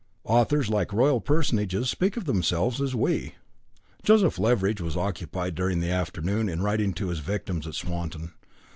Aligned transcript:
Authors, 0.25 0.67
like 0.67 0.91
royal 0.93 1.21
personages, 1.21 1.87
speak 1.91 2.17
of 2.17 2.25
themselves 2.25 2.81
as 2.81 2.95
We." 2.95 3.35
Joseph 4.01 4.39
Leveridge 4.39 4.81
was 4.81 4.97
occupied 4.97 5.53
during 5.53 5.79
the 5.79 5.91
afternoon 5.91 6.49
in 6.49 6.63
writing 6.63 6.91
to 6.93 7.09
his 7.09 7.19
victims 7.19 7.67
at 7.67 7.75
Swanton. 7.75 8.33